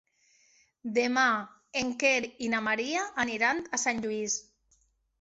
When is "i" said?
2.47-2.51